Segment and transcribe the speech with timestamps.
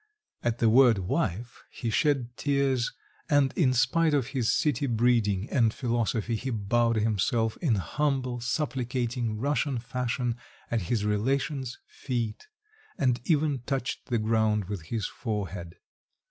[0.41, 2.91] At the word "wife" he shed tears,
[3.29, 9.37] and in spite of his city breeding and philosophy he bowed himself in humble, supplicating
[9.37, 10.37] Russian fashion
[10.71, 12.47] at his relations' feet,
[12.97, 15.75] and even touched the ground with his forehead.